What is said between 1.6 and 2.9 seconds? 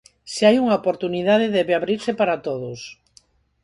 abrirse para todos.